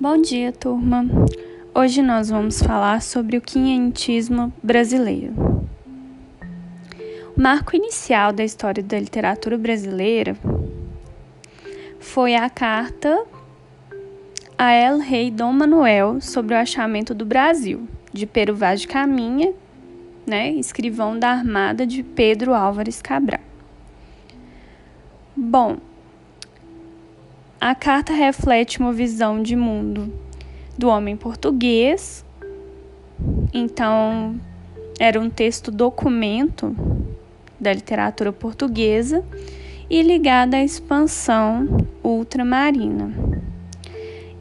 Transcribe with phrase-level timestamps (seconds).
[0.00, 1.04] Bom dia, turma.
[1.74, 5.34] Hoje nós vamos falar sobre o quinhentismo brasileiro.
[7.36, 10.36] O marco inicial da história da literatura brasileira
[11.98, 13.26] foi a carta
[14.56, 19.52] a El Rei Dom Manuel sobre o achamento do Brasil, de Pero Vaz de Caminha,
[20.24, 23.40] né, escrivão da armada de Pedro Álvares Cabral.
[25.36, 25.78] Bom,
[27.60, 30.12] a carta reflete uma visão de mundo
[30.76, 32.24] do homem português.
[33.52, 34.38] Então,
[35.00, 36.76] era um texto documento
[37.58, 39.24] da literatura portuguesa
[39.90, 43.12] e ligada à expansão ultramarina.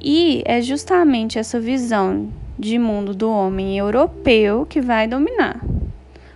[0.00, 5.62] E é justamente essa visão de mundo do homem europeu que vai dominar,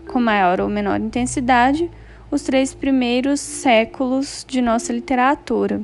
[0.07, 1.91] com maior ou menor intensidade,
[2.30, 5.80] os três primeiros séculos de nossa literatura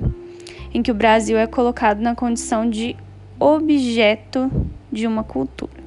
[0.72, 2.96] em que o Brasil é colocado na condição de
[3.38, 4.50] objeto
[4.90, 5.82] de uma cultura.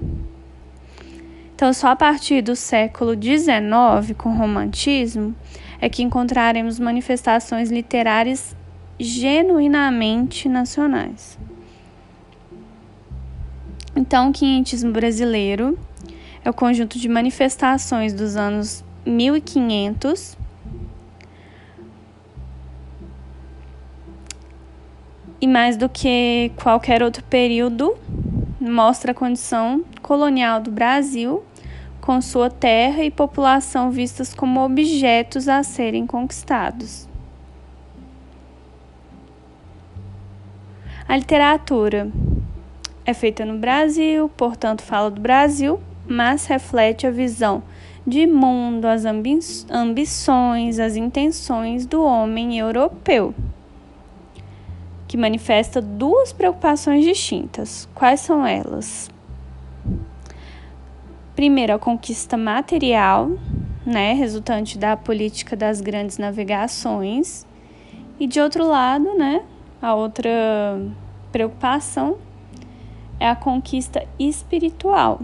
[1.55, 5.33] Então, só a partir do século XIX, com o romantismo,
[5.79, 8.55] é que encontraremos manifestações literárias
[8.99, 11.39] genuinamente nacionais.
[13.95, 15.79] Então, o quinhentismo brasileiro
[16.43, 20.37] é o conjunto de manifestações dos anos 1500
[25.45, 27.95] e mais do que qualquer outro período,
[28.59, 31.43] mostra a condição colonial do Brasil,
[32.01, 37.07] com sua terra e população vistas como objetos a serem conquistados.
[41.07, 42.11] A literatura
[43.05, 47.61] é feita no Brasil, portanto, fala do Brasil, mas reflete a visão
[48.05, 49.37] de mundo, as ambi
[49.69, 53.31] ambições, as intenções do homem europeu
[55.07, 57.87] que manifesta duas preocupações distintas.
[57.93, 59.09] Quais são elas?
[61.35, 63.31] Primeiro, a conquista material,
[63.85, 67.45] né, resultante da política das grandes navegações,
[68.19, 69.43] e de outro lado, né,
[69.81, 70.31] a outra
[71.31, 72.17] preocupação
[73.19, 75.19] é a conquista espiritual,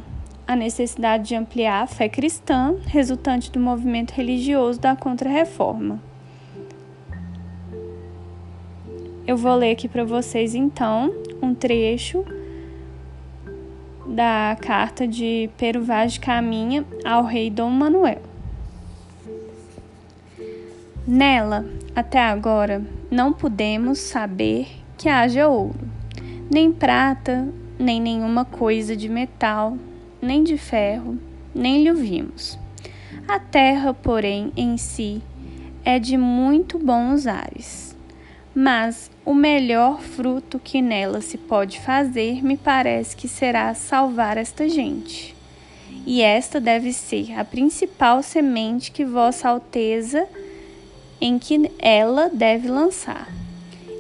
[0.46, 6.11] a necessidade de ampliar a fé cristã, resultante do movimento religioso da Contra-Reforma.
[9.31, 11.09] Eu vou ler aqui para vocês então
[11.42, 12.25] um trecho
[14.06, 18.22] da carta de Pero Vaz de Caminha ao rei Dom Manuel.
[21.08, 21.66] Nela,
[21.96, 25.80] até agora, não pudemos saber que haja ouro,
[26.53, 27.48] nem prata,
[27.80, 29.78] nem nenhuma coisa de metal,
[30.22, 31.18] nem de ferro,
[31.56, 32.59] nem lhe vimos.
[33.30, 35.22] A terra, porém, em si
[35.86, 37.91] é de muito bons ares
[38.53, 44.67] mas o melhor fruto que nela se pode fazer me parece que será salvar esta
[44.67, 45.35] gente.
[46.06, 50.28] E esta deve ser a principal semente que Vossa Alteza
[51.19, 53.29] em que ela deve lançar.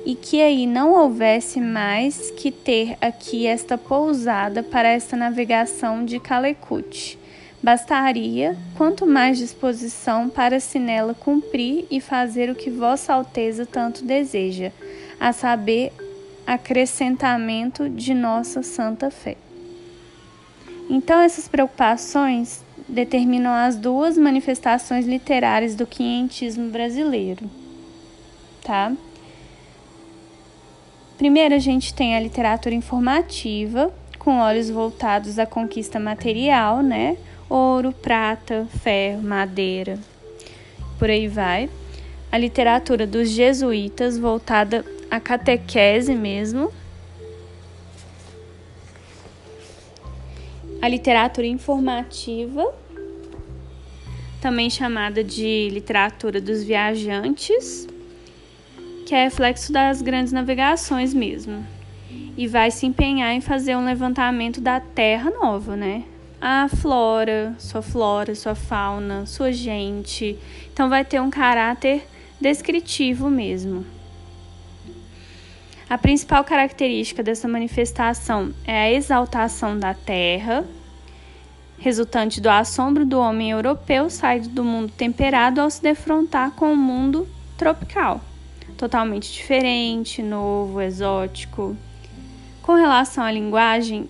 [0.03, 6.19] E que aí não houvesse mais que ter aqui esta pousada para esta navegação de
[6.19, 7.20] Calecute
[7.63, 14.03] Bastaria quanto mais disposição para se nela cumprir e fazer o que Vossa Alteza tanto
[14.03, 14.71] deseja,
[15.19, 15.93] a saber,
[16.47, 19.37] acrescentamento de nossa santa fé.
[20.89, 27.49] Então, essas preocupações determinam as duas manifestações literárias do quinhentismo brasileiro,
[28.63, 28.91] tá?
[31.15, 37.17] Primeiro, a gente tem a literatura informativa, com olhos voltados à conquista material, né?
[37.51, 39.99] Ouro, prata, ferro, madeira,
[40.97, 41.69] por aí vai.
[42.31, 46.71] A literatura dos jesuítas voltada à catequese mesmo.
[50.81, 52.73] A literatura informativa,
[54.39, 57.85] também chamada de literatura dos viajantes,
[59.05, 61.67] que é reflexo das grandes navegações mesmo.
[62.37, 66.05] E vai se empenhar em fazer um levantamento da Terra Nova, né?
[66.41, 70.39] A flora, sua flora, sua fauna, sua gente.
[70.73, 72.07] Então vai ter um caráter
[72.39, 73.85] descritivo mesmo.
[75.87, 80.65] A principal característica dessa manifestação é a exaltação da terra,
[81.77, 86.77] resultante do assombro do homem europeu saído do mundo temperado ao se defrontar com o
[86.77, 87.27] mundo
[87.57, 88.21] tropical,
[88.77, 91.75] totalmente diferente, novo, exótico.
[92.63, 94.09] Com relação à linguagem,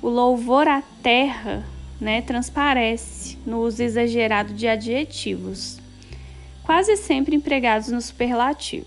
[0.00, 1.64] o louvor à terra
[2.00, 5.78] né, transparece no uso exagerado de adjetivos,
[6.62, 8.86] quase sempre empregados no superlativo.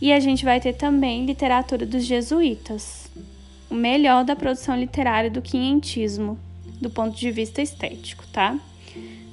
[0.00, 3.10] E a gente vai ter também literatura dos jesuítas,
[3.68, 6.38] o melhor da produção literária do quinhentismo,
[6.80, 8.56] do ponto de vista estético, tá?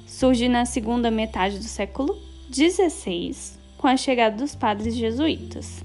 [0.06, 2.18] Surge na segunda metade do século
[2.52, 3.34] XVI,
[3.78, 5.84] com a chegada dos padres jesuítas.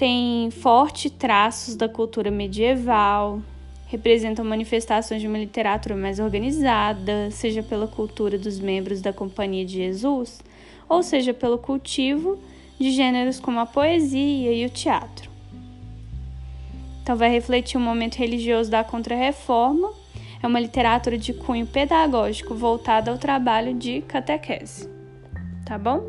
[0.00, 3.42] Tem forte traços da cultura medieval,
[3.86, 9.74] representam manifestações de uma literatura mais organizada, seja pela cultura dos membros da Companhia de
[9.74, 10.40] Jesus,
[10.88, 12.38] ou seja pelo cultivo
[12.78, 15.28] de gêneros como a poesia e o teatro.
[17.02, 19.92] Então, vai refletir o momento religioso da Contra-Reforma.
[20.42, 24.88] É uma literatura de cunho pedagógico voltada ao trabalho de catequese.
[25.66, 26.02] Tá bom?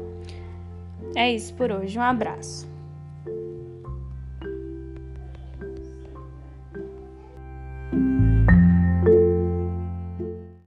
[1.13, 1.99] É isso por hoje.
[1.99, 2.70] Um abraço.